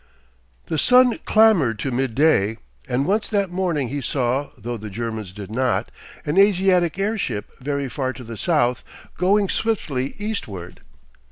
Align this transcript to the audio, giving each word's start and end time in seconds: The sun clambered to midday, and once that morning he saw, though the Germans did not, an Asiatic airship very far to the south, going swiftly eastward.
The 0.65 0.79
sun 0.79 1.19
clambered 1.25 1.77
to 1.77 1.91
midday, 1.91 2.57
and 2.89 3.05
once 3.05 3.27
that 3.27 3.51
morning 3.51 3.89
he 3.89 4.01
saw, 4.01 4.49
though 4.57 4.75
the 4.77 4.89
Germans 4.89 5.31
did 5.31 5.51
not, 5.51 5.91
an 6.25 6.39
Asiatic 6.39 6.97
airship 6.97 7.51
very 7.59 7.87
far 7.87 8.11
to 8.13 8.23
the 8.23 8.35
south, 8.35 8.83
going 9.15 9.47
swiftly 9.47 10.15
eastward. 10.17 10.79